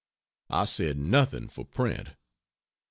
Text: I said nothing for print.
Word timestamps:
I 0.49 0.65
said 0.65 0.97
nothing 0.97 1.47
for 1.47 1.63
print. 1.63 2.15